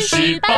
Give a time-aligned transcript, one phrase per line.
[0.00, 0.48] 去十八。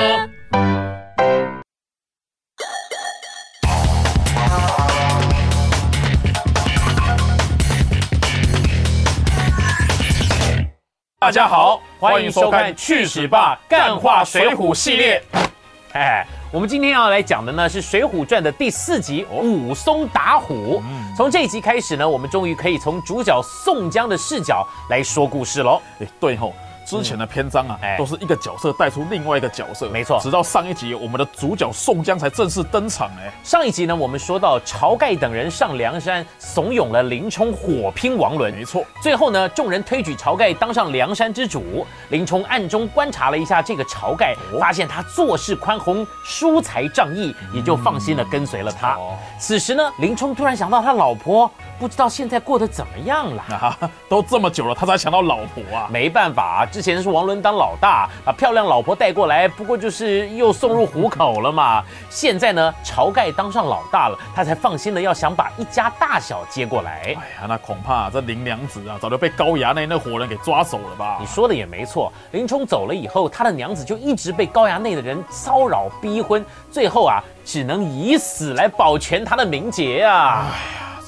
[11.19, 15.21] 大家好，欢迎收看《去史吧干话水浒》系列。
[15.95, 20.81] 哎，我们今天要来讲的呢是《水浒传》的第四集《武松打虎》。
[21.17, 25.83] 从这一集开始呢，我们终于可以从主角宋江的视角来说故事喽。
[25.99, 26.55] 哎，对吼。
[26.99, 33.09] 之前的篇章啊，哎都是一个角色带出另外一个角色，没错直到上一集，我们的主角宋江才正式登场。
[33.19, 38.53] 哎，上一集呢，我们说到晁盖等人上梁山，怂恿了林冲火拼王伦。
[38.53, 41.87] 没错，最后呢，众人推举晁盖当上梁山之主。
[42.11, 48.97] 林冲暗中观察了一下这个晁盖，哦发现他做事宽宏，疏财仗义，也就放心的跟随了他。
[48.97, 51.51] 哦此时呢，林冲突然想到他老婆，
[51.83, 53.43] 不知道现在过得怎么样了。
[53.51, 53.77] 啊，
[54.09, 55.89] 都这么久了，他才想到老婆啊。
[55.91, 61.83] 没办法啊，之前是王伦当老大，把漂亮老婆带过来，不过就是又送入虎口了嘛。
[62.09, 67.01] 现在呢，晁盖当上老大了，他才放心的要想把一家大小接过来。
[67.03, 71.27] 哎呀，那恐怕这林娘子啊，早就被高衙内那伙人给抓走了吧你？
[71.27, 80.47] 说的也没错，林冲走了以后，他的娘子就一直被高衙内的人骚扰逼婚，最后啊，只能以死来保全他的名节啊。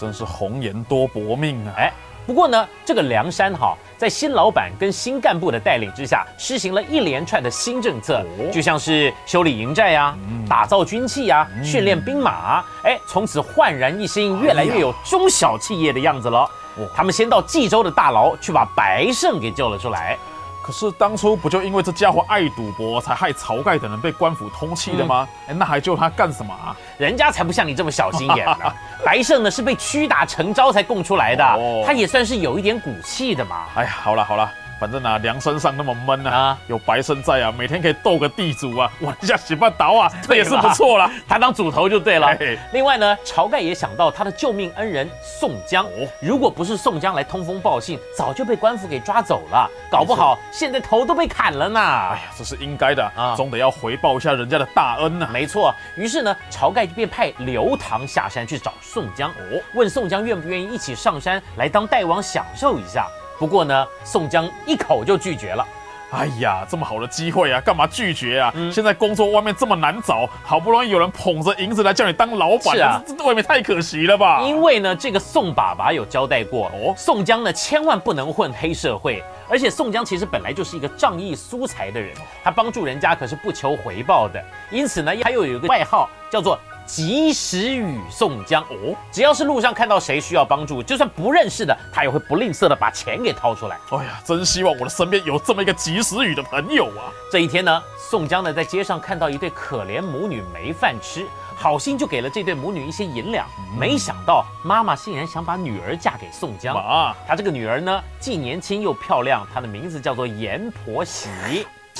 [0.00, 1.74] 真是红颜多薄命啊！
[1.76, 1.92] 哎，
[2.26, 10.16] 不过呢，这个梁山哈，在新老板跟新干部的带领之下，施行了一连串的新政策，哦就像是修理营寨呀、
[10.48, 16.48] 打造军器呀、训练兵马啊，哎，从此焕然一新，越来越有中小企业的样子了。
[16.94, 20.18] 他们先到冀州的大牢去把白胜给救了出来。
[20.64, 25.28] 可是当初不就因为这家伙爱赌博，才害晁盖等人被官府通缉的吗？
[25.46, 26.74] 哎、那还救他干什么啊？
[26.96, 28.72] 人家才不像你这么小心眼呢。
[29.04, 33.66] 白胜呢是被屈打成招才供出来的，哦他也算是有一点骨气的嘛。
[33.74, 34.50] 哎呀，好了好了，
[34.84, 36.58] 反正啊，梁山上那么闷啊，啊。
[36.66, 41.10] 有白胜在啊，每天可以斗个地主啊， 玩一下洗半刀啊， 这也是不错啦。
[41.26, 42.36] 他当主头就对了。
[42.38, 42.58] 嘿。
[42.74, 45.08] 另外呢，晁盖也想到他的救命恩人
[45.40, 51.80] 宋江哦，如果不是宋江来通风报信，早就被官府给抓走了，搞不好现在头都被砍了呢。
[51.80, 63.06] 哎呀，这是应该的啊啊，总得要回报一下人家的大恩呐、没错，于是呢，晁盖就便派刘唐下山去找宋江，哦，问宋江愿不愿意一起上山来当代王享受一下。
[63.38, 65.66] 不过呢，宋江一口就拒绝了。
[66.10, 68.52] 哎呀，这么好的机会啊，干嘛拒绝啊？
[68.54, 74.40] 嗯现在工作外面这么难找，好不容易有人捧着银子来叫你当老板，是啊未免太可惜了吧？
[74.42, 84.40] 因为呢，这个宋爸爸有交代过，哦宋江呢千万不能混黑社会，而且宋江其实本来就是一个仗义疏财的人，他帮助人家可是不求回报的，
[84.70, 86.56] 因此呢，他又有一个外号叫做。
[86.86, 93.78] 及时雨宋江哦，只要是路上看到谁需要帮助，就算不认识的，他也会不吝啬的把钱给掏出来。
[93.90, 97.10] 哎呀，真希望我的身边有这么一个及时雨的朋友啊！
[97.32, 103.46] 这一天呢，宋江呢在街上看到一对可怜母女没饭吃，好心就给了这对母女一些银两。
[103.78, 106.76] 没想到妈妈竟然想把女儿嫁给宋江。
[106.76, 111.28] 啊，她这个女儿呢，既年轻又漂亮，她的名字叫做阎婆惜，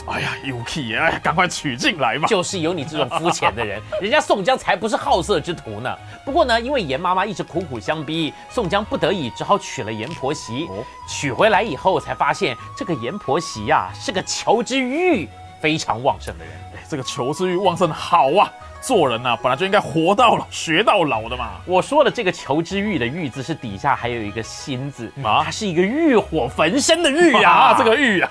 [0.07, 2.27] 哎呀，有气哎，赶快娶进来吧！
[2.29, 5.97] 就是有你这种肤浅的人， 人家宋江才不是好色之徒呢。
[6.25, 10.67] 不过呢，因为严妈妈一直苦苦相逼，宋江不得已只好娶了阎婆媳。
[10.67, 15.29] 哦娶回来以后才发现，这个阎婆媳呀、是个求知欲
[15.61, 16.55] 非常旺盛的人。
[16.75, 18.51] 哎，这个求知欲旺盛好啊！
[18.87, 21.53] 做人呐、本来就应该活到老学到老的嘛。
[21.65, 27.51] 我说的这个求知欲的欲字是底下还有一个心字，啊它是一个欲火焚身的欲啊！
[27.51, 28.31] 啊， 这个欲啊，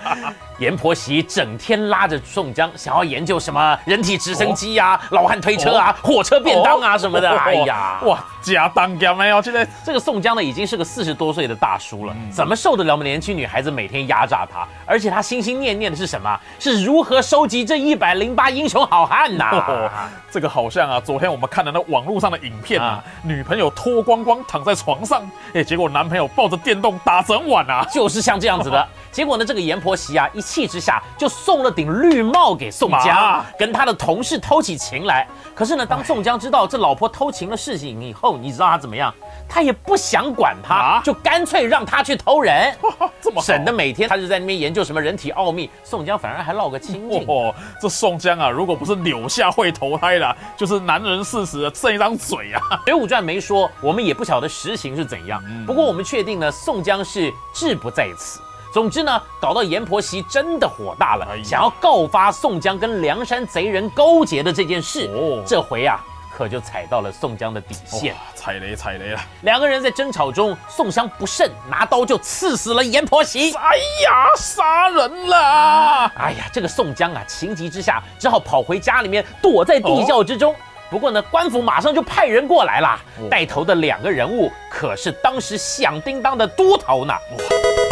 [0.59, 7.31] 阎婆惜整天拉着宋江，想要研究什么人体直升机呀、老汉推车啊、火车便当啊什么的。
[7.31, 14.68] 哦哎呀，哇，假当家没有，现在这个宋江呢已经是个四十多岁的大叔嗯了，怎么受得了我们年轻女孩子每天压榨他？
[14.86, 16.40] 而且他心心念念的是什么？
[16.59, 19.90] 是如何收集这一百零八英雄好汉呐、哦，
[20.30, 27.86] 这个好像啊，昨天我们看的那网络上的影片啊啊，女朋友脱光光躺在床上，哎，结果男朋友抱着电动打整晚啊。
[27.94, 28.88] 就是像这样子的。
[29.13, 35.27] 结果呢，这个阎婆惜啊，一气之下就送了顶绿帽给宋江，跟他的同事偷起情来。
[35.54, 39.13] 可是呢，当宋江知道这老婆偷情的事情以后，你知道他怎么样？
[39.48, 42.75] 他也不想管他啊，就干脆让他去偷人，
[43.21, 45.69] 这么省得每天他就在那边研究什么人体奥秘。
[45.83, 47.24] 宋江反而还落个清净。
[47.30, 52.59] 哦，这宋江啊，如果不是柳下惠投胎了，就是男人四十剩一张嘴啊。
[52.86, 55.39] 《水浒传》没说，我们也不晓得实情是怎样。
[55.68, 58.42] 不过我们确定呢，宋江是志不在此。
[58.74, 65.08] 总之呢，搞到阎婆惜真的火大了，哎想要告发宋江跟梁山贼人勾结的这件事。
[65.14, 66.04] 哦这回啊，
[66.36, 68.16] 可就踩到了宋江的底线。
[68.16, 69.20] 哇，踩雷踩雷了！
[69.44, 73.54] 两个人在争吵中，宋江不慎拿刀就刺死了阎婆惜。
[73.54, 76.12] 哎呀，杀人了！
[76.18, 80.56] 哎呀，这个宋江啊，情急之下只好跑回家里面躲在地窖之中。
[80.90, 83.00] 不过呢，官府马上就派人过来了，
[83.30, 87.14] 带头的两个人物可是当时响叮当的都头呢。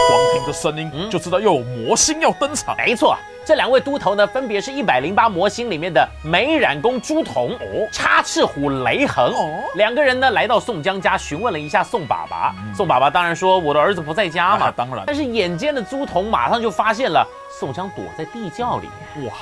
[0.08, 2.76] 光听这声音就知道又有魔星要登场。
[2.78, 3.16] 没错，
[3.46, 9.26] 这两位都头呢，分别是一百零八魔星里面的美髯公朱仝、哦，插翅虎雷横。
[9.34, 12.54] 哦，两个人呢来到宋江家询问了一下宋爸爸。
[12.76, 15.04] 宋爸爸当然说我的儿子不在家嘛，当然。
[15.08, 17.26] 但是眼尖的朱仝马上就发现了
[17.60, 19.28] 宋江躲在地窖里面。
[19.28, 19.34] 哇！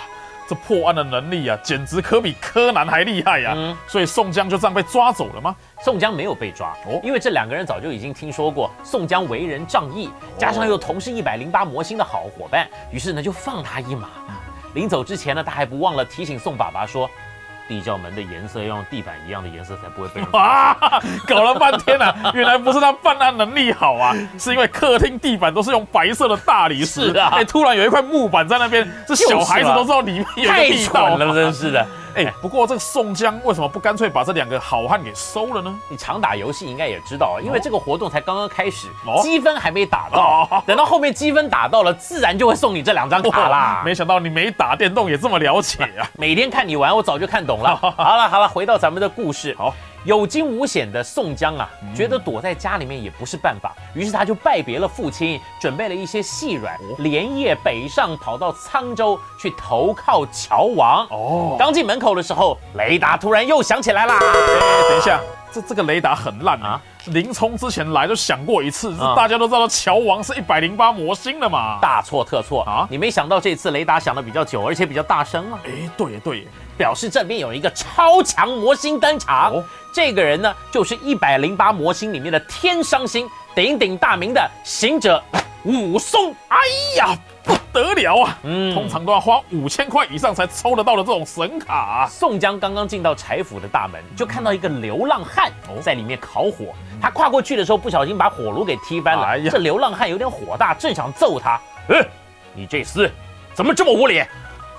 [0.50, 3.56] 这破案的能力啊，简直可比柯南还厉害呀！
[3.88, 5.56] 所以宋江就这样被抓走了吗？
[5.84, 10.10] 宋江没有被抓哦，因为这两个人早就已经听说过宋江为人仗义，
[10.40, 14.10] 加上又同是一百零八魔星的好伙伴，于是呢就放他一马。
[14.74, 17.08] 临走之前呢，他还不忘了提醒宋爸爸说。
[17.70, 20.76] 地窖门的颜色要用地板一样的颜色，才不会被哇！
[21.28, 27.12] 搞了半天啊， 原来不是他办案能力好啊，是因为客厅地板都是用白色的大理石。
[27.12, 31.86] 是啊，哎，突然有一块木板在那边，这小孩子都知道里面有地道了，真是的。
[32.26, 35.74] 哎，不过这个宋江为什么不干脆把这两个好汉给收了呢？
[35.88, 38.88] 你常打游戏应该也知道，因为这个活动才刚刚开始，
[39.22, 43.82] 积分还没打到，等到后面积分打到了，自然就会送你这两张卡啦。
[43.86, 46.10] 没想到你没打电动也这么了解啊！
[46.18, 47.76] 每天看你玩，我早就看懂了。
[47.78, 49.56] 好了好了，回到咱们的故事。
[49.58, 49.74] 好。
[50.06, 61.06] 有惊无险的宋江啊，觉得躲在家里面也不是办法，于是他就拜别了父亲，准备了一些细软，连夜北上，跑到沧州去投靠乔王。
[61.10, 64.18] 哦，刚进门口的时候，雷达突然又响起来啦！
[64.20, 65.20] 哎，等一下，
[65.52, 66.82] 这这个雷达很烂啊！
[67.06, 72.88] 林冲之前来就想过一次，大家都知道乔王是一百零八魔星的嘛，大错特错啊！
[72.90, 75.60] 你没想到这次雷达响的比较久，而且比较大声啊！
[75.66, 76.48] 哎，对对。
[76.78, 79.62] 表示这边有一个超强魔星登场，
[79.94, 85.22] 这个人呢就是一百零八魔星里面的天伤星，鼎鼎大名的行者
[85.64, 86.34] 武松。
[86.48, 86.58] 哎
[86.96, 88.38] 呀，不得了啊！
[88.44, 92.08] 嗯，通常都要花五千块以上才抽得到的这种神卡。
[92.10, 95.52] 宋江刚刚进到柴府的大门，就看到一个流浪汉
[95.82, 96.74] 在里面烤火。
[97.02, 99.40] 他跨过去的时候，不小心把火炉给踢翻了。
[99.50, 101.60] 这流浪汉有点火大，正想揍他。
[101.90, 102.06] 哎，
[102.54, 103.10] 你这厮
[103.54, 104.20] 怎么这么无礼？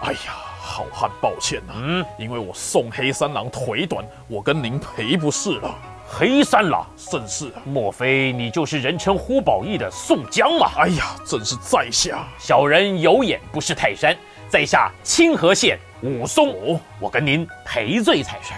[0.03, 0.35] 哎呀！
[0.63, 5.75] 好汉，抱歉呐，嗯，因为我宋黑三郎腿短，我跟您赔不是了。
[6.13, 7.53] 黑三郎，正是。
[7.65, 10.69] 莫非你就是人称呼保义的宋江吗？
[10.77, 12.27] 哎呀，真是在下。
[12.37, 14.15] 小人有眼不识泰山，
[14.49, 18.53] 在下清河县武松，哦我跟您赔罪才是。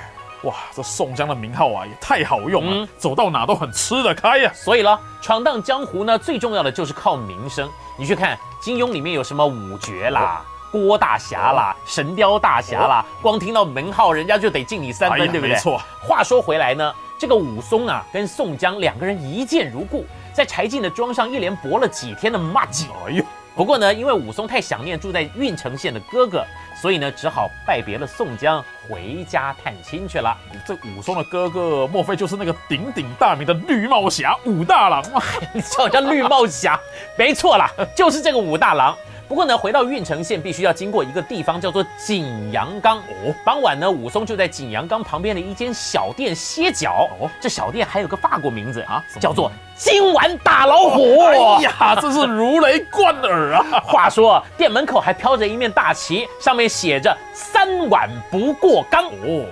[0.48, 4.50] 哇，这宋江的名号啊，也太好用了，走到哪都很吃得开呀。
[4.54, 7.68] 所以了，闯荡江湖呢，最重要的就是靠名声。
[7.98, 10.42] 你去看金庸里面有什么五绝啦。
[10.72, 15.50] 郭大侠啦，神雕大侠啦，光听到门号，人家就得敬你三分，对不对？
[15.50, 15.78] 没错。
[16.00, 22.88] 话说回来呢，这个武松啊，跟宋江两个人一见如故，在柴进的庄上一连搏了几天的骂劲。
[23.06, 23.24] 哎呦！
[23.54, 30.36] 不过呢，因为武松太想念住在郓城县的哥哥，所以呢，只好拜别了宋江，回家探亲去了。
[30.66, 35.22] 这武松的哥哥，莫非就是那个鼎鼎大名的绿帽侠武大郎吗？
[35.54, 36.76] 你叫人家绿帽侠？
[37.16, 38.96] 没错啦，就是这个武大郎。
[39.32, 42.98] 不过呢，回到郓城县必须要经过一个地方，叫做景阳冈。
[42.98, 47.08] 哦，傍晚呢，武松就在景阳冈旁边的一间小店歇脚。
[47.18, 51.22] 哦，这小店还有个法国名字啊，叫做今晚打老虎。
[51.22, 53.64] 哎呀， 真是如雷贯耳啊！
[53.82, 59.06] 话说店门口还飘着一面大旗，上面写着“三碗不过冈”。
[59.24, 59.46] 哦，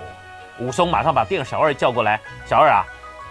[0.59, 2.85] 武松马上把店小二叫过来，小二啊，“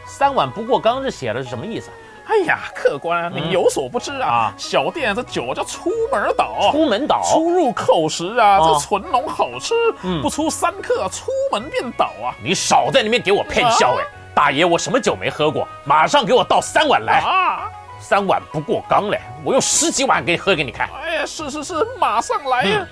[0.04, 1.92] 三碗不过冈”这写的是什么意思？
[2.30, 9.74] 哎呀，客官，你有所不知啊，小店这酒叫出门倒，出门倒，出入扣食啊，这纯浓好吃，
[10.22, 12.30] 不出三克，出门便倒啊！
[12.40, 14.04] 你少在那边给我骗笑哎！
[14.32, 17.68] 大爷，我什么酒没喝过，马上给我倒三碗来啊！
[17.98, 20.88] 三碗不过冈嘞，我用十几碗给你喝给你看。
[21.02, 22.86] 哎呀，是是是，马上来呀！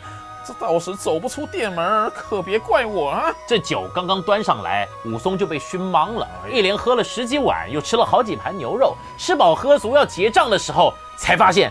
[0.48, 3.30] 这到时走不出店门，可别怪我啊！
[3.46, 11.70] 这酒刚刚端上来，武松就被熏懵了，一连喝了十几碗，又吃了好几盘牛肉，吃饱喝足要结账的时候，才发现。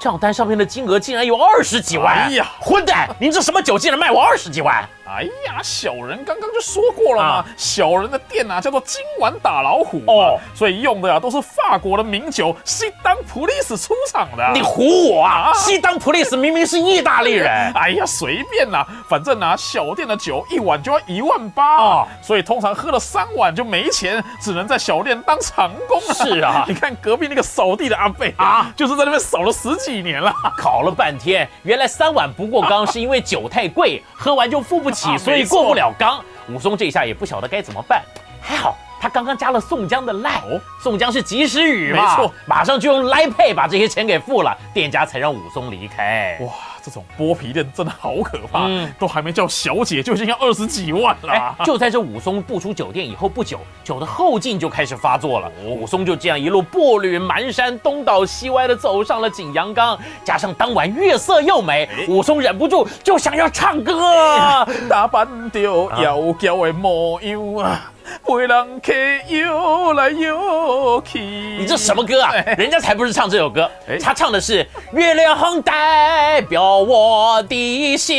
[0.00, 2.24] 账单上面的金额竟然有二十几万！
[2.24, 3.06] 哎呀，混蛋！
[3.20, 4.82] 您这什么酒竟然卖我二十几万？
[5.06, 14.50] 哎呀，小人刚刚就说过了嘛，小人的店啊叫做今晚打老虎哦，所以用的呀都是法国的名酒，西当普利斯出厂的。
[14.54, 15.52] 你唬我啊！
[15.54, 17.50] 西当普利斯明明是意大利人。
[17.74, 26.14] 哎呀，随便啦，反正啊小店的酒一碗就要一万八啊，所以通常喝了三碗就没钱，只能在小店当长工了。
[26.14, 35.16] 是啊， 你看隔壁那个扫地的阿贝啊，就是在那边扫了十几年了， 考了半天，原来三碗不过冈是因为酒太贵，喝完就付不起。
[35.18, 38.02] 所以过不了冈，武松这下也不晓得该怎么办，
[38.40, 38.76] 还好。
[39.02, 40.42] 他刚刚加了宋江的赖，
[40.82, 46.36] 宋江是及时雨嘛，没错，马上就用赖配把这些钱给付了，店家才让武松离开。
[46.42, 46.52] 哇，
[46.84, 48.68] 这种剥皮店真的好可怕，
[48.98, 51.56] 都还没叫小姐就已经要二十几万了。
[51.64, 55.50] 就在这武松步出酒店以后不久，酒的后劲就开始发作了。
[55.64, 67.90] 武松就这样一路步履蹒跚，东倒西歪的走上了景阳冈，加上当晚月色又美，武松忍不住就想要唱歌，打扮掉妖娇的模样啊。
[68.24, 68.92] 陪人客
[69.28, 72.32] 游来游去，你这什么歌啊？
[72.56, 73.70] 人家才不是唱这首歌，
[74.02, 78.16] 他唱的是月亮代表我的心。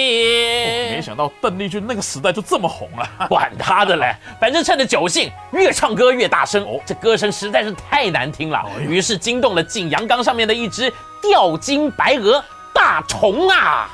[0.91, 6.63] 没想到邓丽君那个时代就这么红了，管他的嘞，反正趁着酒兴，越唱歌越大声。
[6.63, 12.43] 哦，这歌声实在是太难听了，于是惊动了景阳冈上面的一只吊睛白额
[12.73, 13.89] 大虫啊。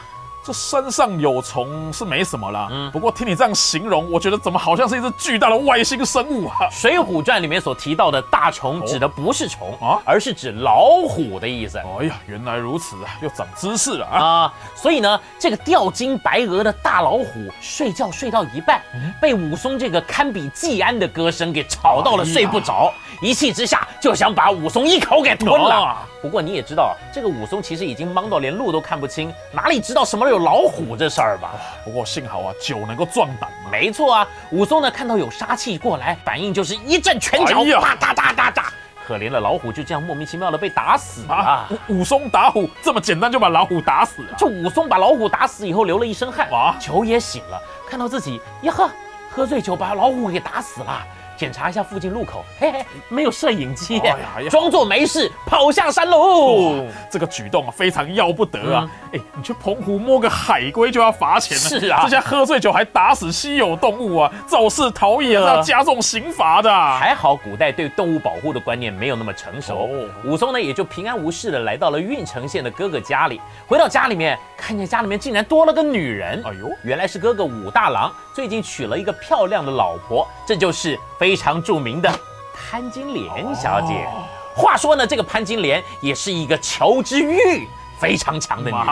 [0.48, 6.56] 这山上有虫是没什么啦，嗯，不过听你这样形容，我觉得怎么好像是一只巨大的外星生物啊？
[6.72, 11.80] 《水浒传》里面所提到的大虫指的不是虫啊，而是指老虎的意思。
[12.00, 14.54] 哎呀，原来如此啊，又长知识了啊！
[14.74, 17.26] 所以呢，这个吊睛白额的大老虎
[17.60, 18.82] 睡觉睡到一半，
[19.22, 25.98] 被武松这个堪比季安的歌声给吵到了，睡不着，一气之下就想把武松一口给吞了。
[26.22, 30.37] 不过你也知道，这个武松其实已经懵到连路都看不清，哪里知道什么有。
[30.38, 31.52] 老虎这事儿吧，
[31.84, 33.50] 不过幸好啊，酒能够壮胆。
[33.72, 38.64] 没错啊，武松呢看到有杀气过来，反应就是一阵拳脚，啪嗒嗒嗒嗒。
[39.06, 41.66] 可怜的老虎就这样莫名其妙的被打死了。
[41.88, 44.36] 武松打虎这么简单就把老虎打死了？
[44.38, 48.90] 这武松把老虎打死以后流了一身汗，啊，酒也醒了，看到自己呀呵，
[49.32, 51.06] 喝醉酒把老虎给打死了。
[51.38, 54.02] 检查一下附近路口，嘿嘿，没有摄影机，
[54.50, 56.84] 装作没事跑下山喽。
[57.12, 58.90] 这个举动啊，非常要不得啊！
[59.14, 66.70] 哎，你去澎湖摸个海龟就要罚钱了，是啊，这下喝醉酒还打死稀有动物啊，肇事逃逸啊，要加重刑罚的。
[66.98, 69.88] 还好古代对动物保护的观念没有那么成熟，
[70.26, 73.40] 武松呢也就平安无事的来到了郓城县的哥哥家里。
[73.68, 81.36] 回到家里面，看见家里面竟然多了个女人，哎呦，原来是哥哥武大郎最近娶了一个漂亮的老婆，这就是非。
[81.38, 82.12] 常著名的
[82.54, 84.08] 潘金莲小姐。
[84.56, 87.68] 话说呢，这个潘金莲也是一个求知欲
[88.00, 88.88] 非常强的女人。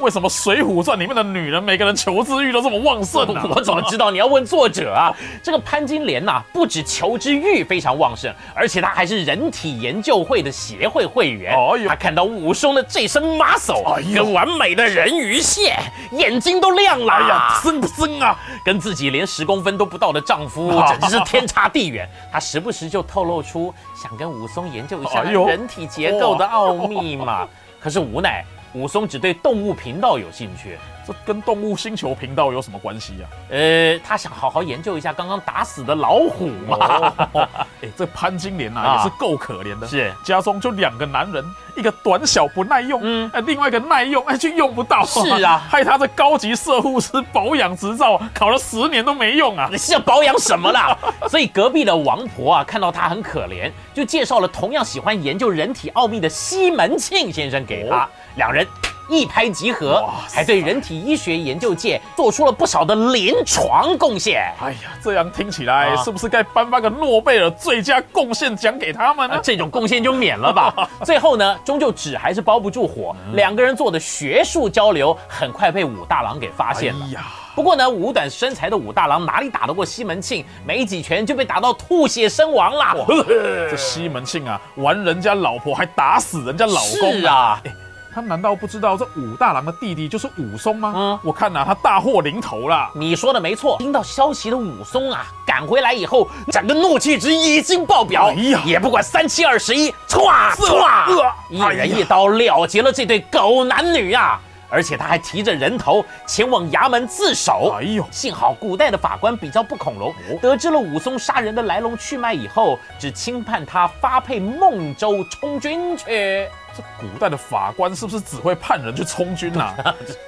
[0.00, 3.42] 为什么《水浒传》里面的女人每个人求知欲都这么旺盛呢？
[3.54, 4.10] 我怎么知道？
[4.10, 5.14] 你要问作者啊。
[5.42, 11.54] 这个潘金莲呐，不止求知欲非常旺盛，而且她还是人体研究会的协会会员。
[11.54, 13.84] 哎呦，她看到武松的这身马首，
[14.14, 15.78] 跟完美的人鱼线，
[16.12, 17.12] 眼睛都亮了。
[17.12, 18.36] 哎呀，森不森啊？
[18.64, 22.08] 跟自己连十公分都不到的丈夫， 简直是天差地远。
[22.32, 27.46] 她时不时就透露出想跟武松研究一下人体结构的奥秘嘛。
[27.80, 28.42] 可是无奈。
[28.74, 30.78] 武松只对动物频道有兴趣。
[31.06, 33.28] 这跟动物星球频道有什么关系呀？
[33.50, 37.12] 呃，他想好好研究一下刚刚打死的老虎嘛。
[37.82, 41.44] 哎，这潘金莲呐也是够可怜的，是家中就两个男人，
[41.76, 45.04] 一个短小不耐用，嗯，哎，另外一个耐用， 哎，却用不到。
[45.04, 49.68] 是啊， 害他这高级射护师保养执照考了十年都没用啊！
[49.70, 50.96] 你是要保养什么啦？
[51.28, 58.66] 所以隔壁的王婆啊，看到他很可怜，就介绍了同样喜欢研究人体奥秘的西门庆先生给他，两人。
[59.06, 64.50] 一拍即合，还对人体医学研究界做出了不少的临床贡献。
[64.58, 69.38] 哎呀，这样听起来是不是该颁发个诺贝尔最佳贡献奖给他们呢？
[69.42, 70.88] 这种贡献就免了吧。
[71.04, 77.06] 最后呢，终究纸还是包不住火，两个人做的学术交流很快被武大郎给发现了。
[77.54, 80.42] 不过呢，五短身材的武大郎哪里打得过西门庆？
[80.66, 83.04] 没几拳就被打到吐血身亡了。
[83.70, 87.62] 这西门庆啊，玩人家老婆还打死人家老公是啊！
[88.14, 90.92] 他难道不知道这武大郎的弟弟就是武松吗？
[90.94, 92.88] 嗯，我看呐，他大祸临头了。
[92.94, 104.38] 你说的没错，听到消息的武松啊，赶回来以后，整个怒气值已经爆表，哎呀，也不管三七二十一，唰唰，一人一刀了结了这对狗男女呀！
[104.70, 107.74] 而且他还提着人头前往衙门自首。
[107.78, 116.48] 哎呦，幸好古代的法官比较不恐龙，得知了武松杀人的来龙去脉以后，只轻判他发配孟州充军去。
[116.76, 119.74] 这古代的法官是不是只会判人去充军呐？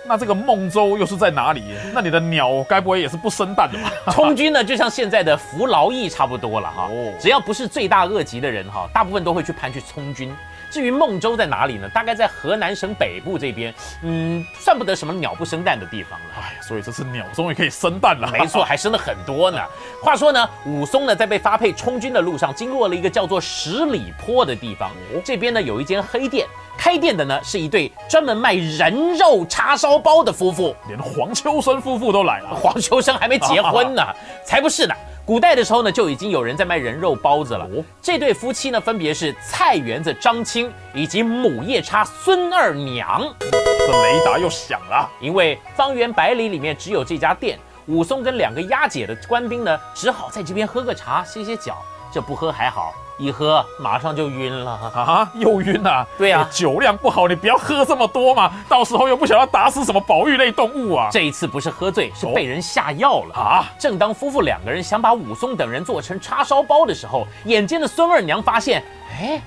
[0.07, 1.63] 那这个孟州又是在哪里？
[1.93, 3.91] 那你的鸟该不会也是不生蛋的吧？
[4.13, 6.89] 充军呢，就像现在的服劳役差不多了哈。
[6.91, 10.35] 哦只要不是罪大恶极的人哈，大部分都会去判去充军。
[10.69, 11.89] 至于孟州在哪里呢？
[11.89, 13.73] 大概在河南省北部这边，
[14.03, 16.27] 嗯，算不得什么鸟不生蛋的地方了。
[16.41, 18.29] 哎，所以这次鸟终于可以生蛋了。
[18.33, 19.59] 没错， 还生了很多呢。
[20.03, 24.91] 话说呢，武松呢在被发配充军的路上，经过了一个叫做十里坡的地方。
[25.25, 26.36] 这边呢有一间黑店。
[26.77, 32.55] 开店的呢是一对专门卖人肉叉烧包的夫妇，连黄秋生夫妇都来了。
[32.55, 34.03] 黄秋生还没结婚呢，
[34.45, 34.95] 才不是呢。
[35.25, 37.67] 古代的时候呢，就已经有人在卖人肉包子了。
[38.01, 43.21] 这对夫妻呢，分别是菜园子张青以及母夜叉孙二娘。
[43.41, 47.59] 这雷达又响了，因为方圆百里里面只有这家店。
[47.87, 51.77] 武松跟两个押解的官兵呢，只好在这边喝个茶，歇歇脚。
[52.13, 52.95] 这不喝还好。
[53.19, 55.31] 一喝马上就晕了啊！
[55.35, 56.07] 又晕了。
[56.19, 61.09] 对呀，酒量不好，你不要喝这么多嘛，到时候又不晓得打死什么保育类动物啊！
[61.11, 63.65] 这一次不是喝醉，是被人下药了啊！
[63.79, 68.85] 正当夫妇两个人想把武松等人做成叉烧包的时候，眼尖的孙二娘发现，
[69.19, 69.41] 哎，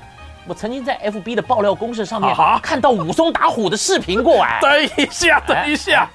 [0.47, 4.59] 我曾经在 FB 的爆料公式上面看到武松打虎的视频过哎！
[4.61, 6.09] 等一下，等一下。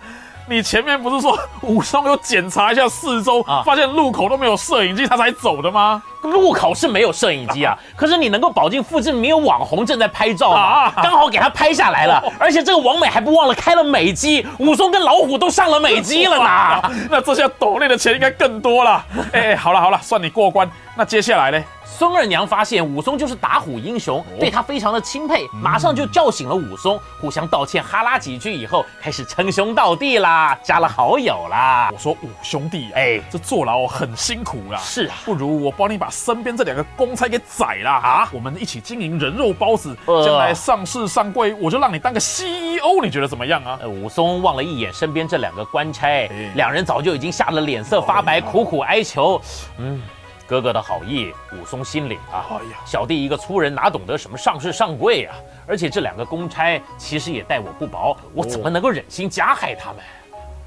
[0.46, 6.02] 你前面不是说武松有检查一下四周，发现路口都没有摄影机，他才走的吗？
[6.25, 10.90] 路口是没有摄影机啊， 可是你能够保证附近没有网红正在拍照吗？
[11.02, 16.93] 刚好给他拍下来了， 而且这个王美还不忘了开了美机，武松跟老虎都上了美机了呢。
[17.11, 19.04] 那这下抖内的钱应该更多了。
[19.33, 20.69] 哎，好了好了，算你过关。
[20.97, 21.62] 那接下来呢？
[21.85, 31.90] 孙二娘发现武松就是打虎英雄，对他非常的钦佩，马上就叫醒了武松，互相道歉哈拉几句以后，开始称兄道弟啦，加了好友啦。
[31.93, 43.78] 我说五兄弟，哎，这坐牢很辛苦啦，是啊，不如我帮你把身边这两个公差给宰了啊，我们一起经营人肉包子，将来上市上柜，我就让你当个 CEO，你觉得怎么样啊？
[43.85, 49.40] 武松望了一眼身边这两个官差，两人早就已经吓得脸色发白，苦苦哀求，
[49.78, 50.00] 嗯。
[50.47, 52.44] 哥哥的好意，武松心领啊！
[52.50, 55.35] 哎呀，小弟一个粗人，哪懂得什么上市上柜啊？
[55.66, 60.04] 而且这两个公差其实也待我不薄，我怎么能够忍心加害他们？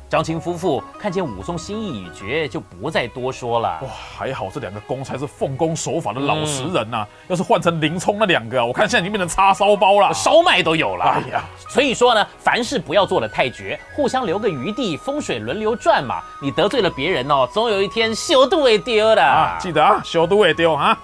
[0.09, 3.77] 张青夫妇看见武松心意已决，就不再多说了。
[3.81, 7.05] 哇，还好这两个公才是奉公守法的老实人呐。
[7.27, 11.03] 要是换成林冲那两个，我看现在已经变成叉烧包了，烧麦都有了。
[11.03, 16.21] 哎呀，所以说呢，凡事不要做的太绝，互相留个余地，风水轮流转嘛。
[16.41, 19.21] 你得罪了别人哦，总有一天修都会丢的。
[19.21, 20.97] 啊，记得啊，修都会丢啊。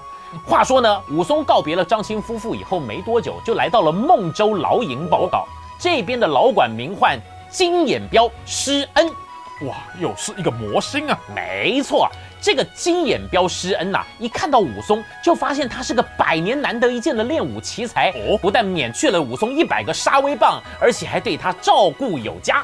[0.45, 5.45] 话说呢，武松告别了张青夫妇以后没多久，就来到了孟州牢营报道。
[5.77, 7.19] 这边的老管名唤。
[7.53, 9.07] 金眼彪施恩，
[9.67, 11.15] 哇，又是一个魔星啊！
[11.35, 12.09] 没错，
[12.41, 22.63] 这个金眼彪施恩呐，一看到武松，就发现他是个百年难得一见的练武奇才哦，不但免去了武松一百个杀威棒，而且还对他照顾有加。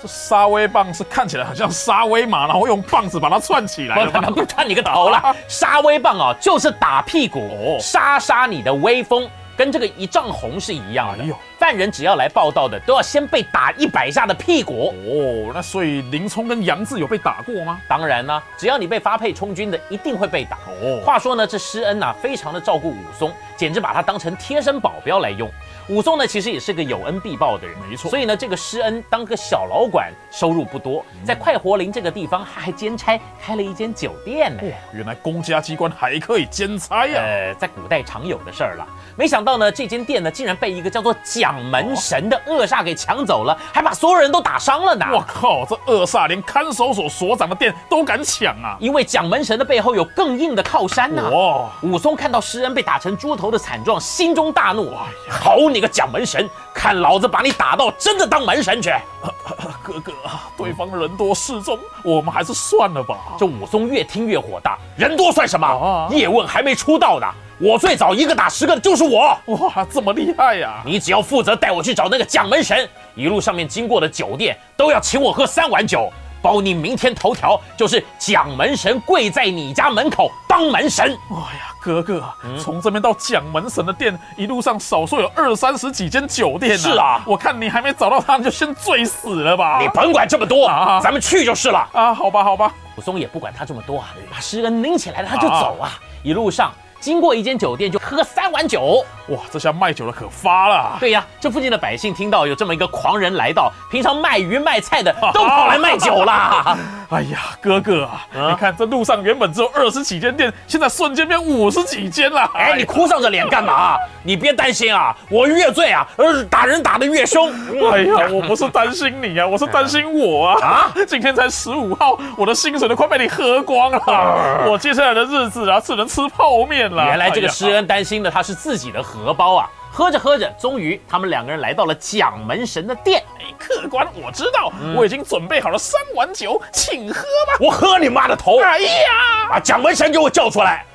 [0.00, 4.06] 这杀威棒是看起来很像杀威马，然后用棒子把它串起来。
[4.06, 5.36] 不串你个头了！
[5.48, 9.28] 杀威棒啊，就是打屁股，哦杀杀你的威风。
[9.54, 11.24] 跟这个一丈红是一样的。
[11.60, 14.94] 犯人只要来报道的，都要先被打一百下的屁股。
[15.04, 17.78] 哦，那所以林冲跟杨志有被打过吗？
[17.86, 20.56] 当然呢，只要你被发配充军的，一定会被打。
[20.80, 25.50] 哦，话说呢，这施恩呐，非常的照顾武松，简直把他当成贴身保镖来用。
[25.90, 28.08] 武松呢，其实也是个有恩必报的人，没错。
[28.08, 34.62] 所以呢，这个施恩当个小老管，收入不多，在快活林这个地方，他还兼差开了一间酒店呢。
[34.92, 37.20] 原来公家机关还可以兼差呀！
[37.20, 38.86] 呃，在古代常有的事儿了。
[39.16, 45.04] 没想到呢，这间店呢，竟然被一个叫做蒋门神的恶煞给抢走了，还把所有人都打伤了呢！
[45.12, 48.76] 我靠，这恶煞连看守所所长的店都敢抢啊！
[48.78, 51.28] 因为蒋门神的背后有更硬的靠山呐！
[51.30, 51.72] 哇！
[51.82, 54.94] 武松看到施恩被打成猪头的惨状，心中大怒：
[55.28, 58.92] 好你个蒋门神，看老子把你打到真的当门神去！
[59.82, 60.12] 哥哥，
[60.56, 63.16] 对方人多势众，我们还是算了吧。
[63.38, 66.08] 这武松越听越火大，人多算什么？
[66.12, 67.26] 叶问还没出道呢。
[67.58, 70.80] 我最早一个打十个的就是我，哇，这么厉害呀！
[70.82, 81.14] 你只要负责带我去找那个蒋门神，一路上面经过的酒店都要请我喝三碗酒，包你明天头条就是蒋门神跪在你家门口当门神。
[81.30, 82.22] 哎呀，哥哥，
[82.58, 86.78] 从这边到蒋门神的店，一路上少说有二三十几间酒店呢。
[86.78, 89.80] 是啊，我看你还没找到他，就先醉死了吧。
[89.80, 90.68] 你甭管这么多，
[91.02, 91.88] 咱们去就是了。
[91.92, 92.72] 啊，好吧，好吧。
[92.96, 96.70] 武松也不管他这么多啊，把诗恩拎起来了，他就走啊，一路上。
[97.00, 100.98] 经过一间酒店就喝三碗酒，哇，这下卖酒的可发了。
[101.00, 106.76] 对呀，这附近的百姓听到有这么一个狂人来到，平常卖鱼卖菜的 都跑来卖酒啦。
[107.10, 112.48] 哎呀，哥哥啊，你看这路上原本只有二十几间店，现在瞬间变五十几间了。
[112.54, 113.96] 哎，你哭丧着脸干嘛？
[114.22, 117.50] 你别担心啊，我越醉啊，呃，打人打得越凶。
[117.90, 120.66] 哎呀，我不是担心你啊，我是担心我啊。
[120.66, 124.68] 啊， 今天才十五号，我的薪水都快被你喝光了。
[124.68, 126.89] 我接下来的日子啊，只能吃泡面。
[126.90, 129.68] 原来这个施恩担心的他是自己的荷包啊！
[129.92, 133.22] 喝着喝着，终于他们两个人来到了蒋门神的店。
[133.40, 137.58] 哎，客官，我知道，我已经准备好了三碗酒，请喝吧！
[137.60, 138.60] 我喝你妈的头！
[138.60, 140.86] 哎呀，把蒋门神给我叫出来！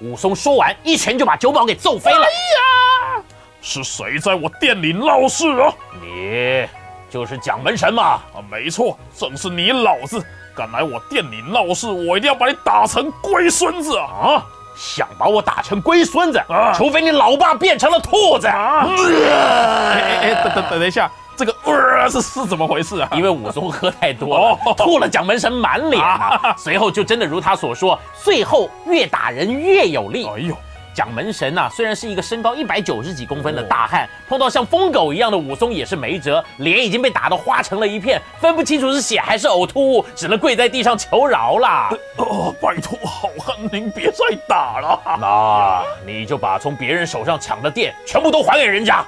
[0.00, 2.18] 武松说完，一拳就把酒保给揍飞了。
[2.18, 3.22] 哎呀，
[3.60, 5.74] 是谁在我店里闹事啊？
[6.00, 6.64] 你
[7.10, 8.02] 就是蒋门神嘛？
[8.04, 14.04] 啊，没错，正是你老子敢来我店里闹事，我一定要把你打成龟孙子啊！
[14.04, 18.46] 啊，想把我打成龟孙子啊除非你老爸变成了兔子。
[18.46, 18.86] 啊！
[18.86, 23.08] 哎哎哎，等等等一下，这个呃是是怎么回事啊？
[23.12, 26.54] 因为武松喝太多了哦，吐了蒋门神满脸啊！
[26.56, 30.26] 随后就真的如他所说，最后越打人越有力。
[30.26, 30.56] 哎呦，
[30.94, 41.90] 蒋门神呐、虽然是一个身高一百九十几公分的大汉，碰到像疯狗一样的武松也是没辙，脸已经被打得花成了一片，分不清楚是血还是呕吐物，只能跪在地上求饶啦。
[42.16, 45.00] 哦，拜托好汉您别再打了。
[45.20, 49.04] 那你就把从别人手上抢的店全部都还给人家，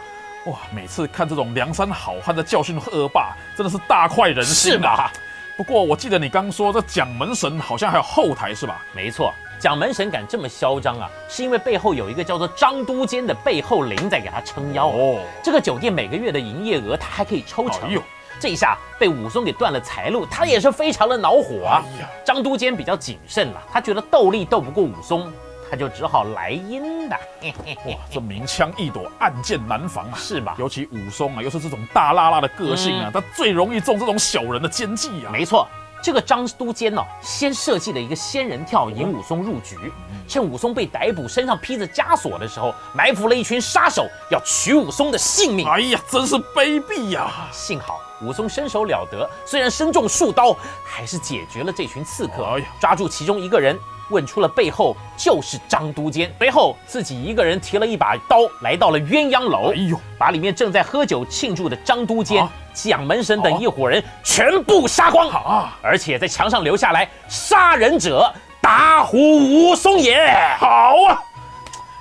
[0.47, 5.13] 哇，每次看这种梁山好汉的教训恶霸，真的是大快人心是吧？
[5.57, 8.85] 不过我记得你刚说这蒋门神好像还有后台是吧？
[8.93, 14.89] 没错，蒋门神敢这么嚣张啊，是因为背后有一个叫做张都监的背后灵在给他撑腰。
[14.89, 17.89] 哦，这个酒店每个月的营业额他还可以抽成。
[17.89, 18.03] 哎呦
[18.39, 21.83] 这一下被武松给断了财路，他也是非常的恼火啊。
[22.23, 25.33] 张都监比较谨慎了，他觉得斗力斗不过武松，
[25.71, 30.19] 他就只好来阴的，嘿嘿嘿哇，这明枪易躲，暗箭难防啊！
[30.19, 30.55] 是吧？
[30.59, 35.33] 尤其武松啊，又是这种大辣辣的个性啊嗯，他最容易中这种小人的奸计啊。
[35.33, 35.67] 没错，
[36.07, 39.77] 这个张都监呢、先设计了一个仙人跳引武松入局，
[40.29, 45.67] 趁武松被逮捕，身上披着枷锁的时候，埋伏了一群杀手，要取武松的性命。
[45.67, 47.49] 哎呀，真是卑鄙呀！
[47.51, 53.77] 幸好武松身手了得，虽然身中数刀，还是解决了这群刺客，哎呀抓住其中一个人。
[54.11, 62.51] 问出了背后就是张都监，随后自己一个人提了一把刀，来到了鸳鸯楼，哎呦，把里面正在喝酒庆祝的张都监、啊。
[62.75, 70.15] 蒋门神等一伙人全部杀光，啊，而且在墙上留下来“杀人者打虎武松也
[70.59, 71.23] 好啊！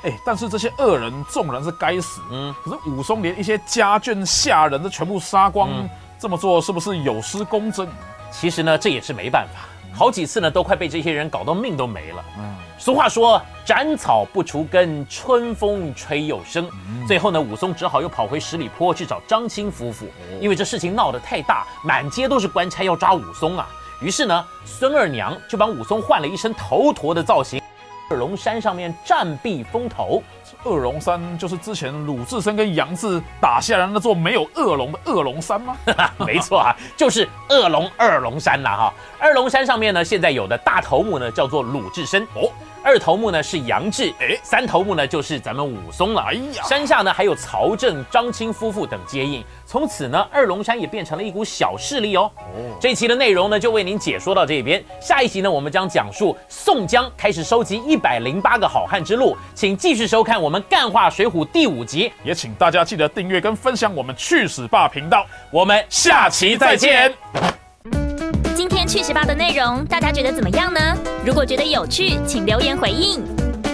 [0.04, 2.50] 哎，但是这些恶人纵然是该死，嗯。
[2.50, 5.90] 嗯，可是武松连一些家眷下人都全部杀光，嗯。
[6.20, 7.88] 这么做是不是有失公正？”。
[8.30, 9.62] 其实呢，这也是没办法，
[9.96, 12.24] 好几次呢都快被这些人搞到命都没了。
[12.38, 16.70] 嗯，俗话说“斩草不除根，春风吹又生”。
[17.08, 20.06] 最后呢，武松只好又跑回十里坡去找张青夫妇，
[20.42, 23.68] 因为这事情闹得太大，满街都是官差要抓武松啊。
[24.02, 27.62] 于是呢，孙二娘就帮武松换了一身头陀的造型，
[28.10, 30.22] 二龙山上面暂避风头。
[30.64, 35.78] 二龙山就是之前鲁智深跟杨志打下来那座没有恶龙的恶龙山吗？
[36.18, 38.94] 没错啊，就是恶龙二龙山啦哈。
[39.26, 42.48] 二龙山上面呢，现在有的大头目呢叫做鲁智深哦，
[42.84, 46.22] 二头目呢是杨志，哎三头目呢就是咱们武松了。
[46.28, 49.44] 哎呀山下呢还有曹正、张青夫妇等接应。
[49.66, 52.32] 从此呢，二龙山也变成了一股小势力哦。
[52.80, 54.86] 这一期的内容呢，就为您解说到这边。
[55.02, 62.14] 下一集呢，我们将讲述宋江开始收集一百零八个好汉之路，请继续收看我们《干话水浒》第五集。
[62.24, 67.12] 也请大家记得订阅跟分享我们去死吧频道，我们下期再见。
[68.96, 70.80] 今天去十八的内容，大家觉得怎么样呢？
[71.26, 73.22] 如果觉得有趣，请留言回应。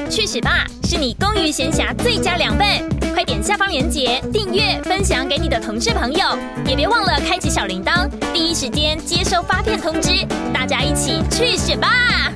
[0.10, 2.68] 去十八是你公余闲暇最佳良伴，
[3.14, 10.26] 快点下方链接订阅、分享给你的同事朋友，也别忘了开启小铃铛，第一时间接收发片通知。
[10.52, 12.32] 大家一起去十八！